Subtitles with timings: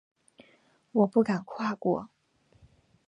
[0.93, 2.09] 我不敢跨过